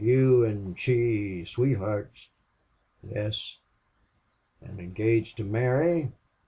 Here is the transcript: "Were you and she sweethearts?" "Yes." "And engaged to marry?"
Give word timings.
"Were 0.01 0.07
you 0.07 0.45
and 0.45 0.79
she 0.79 1.45
sweethearts?" 1.45 2.29
"Yes." 3.03 3.59
"And 4.59 4.79
engaged 4.79 5.37
to 5.37 5.43
marry?" 5.43 6.11